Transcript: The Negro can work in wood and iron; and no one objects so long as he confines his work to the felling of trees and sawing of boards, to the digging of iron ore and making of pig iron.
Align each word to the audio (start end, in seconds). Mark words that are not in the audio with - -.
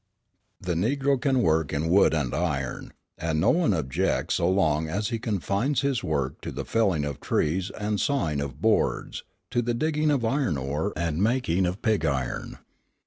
The 0.59 0.73
Negro 0.73 1.21
can 1.21 1.43
work 1.43 1.71
in 1.71 1.87
wood 1.87 2.15
and 2.15 2.33
iron; 2.33 2.93
and 3.19 3.39
no 3.39 3.51
one 3.51 3.71
objects 3.71 4.33
so 4.37 4.49
long 4.49 4.87
as 4.89 5.09
he 5.09 5.19
confines 5.19 5.81
his 5.81 6.03
work 6.03 6.41
to 6.41 6.51
the 6.51 6.65
felling 6.65 7.05
of 7.05 7.19
trees 7.19 7.69
and 7.79 7.99
sawing 8.01 8.41
of 8.41 8.59
boards, 8.59 9.21
to 9.51 9.61
the 9.61 9.75
digging 9.75 10.09
of 10.09 10.25
iron 10.25 10.57
ore 10.57 10.91
and 10.95 11.21
making 11.21 11.67
of 11.67 11.83
pig 11.83 12.03
iron. 12.03 12.57